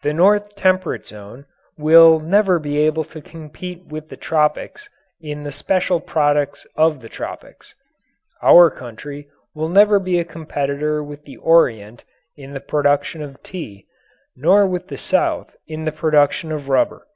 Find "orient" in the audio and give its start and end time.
11.36-12.04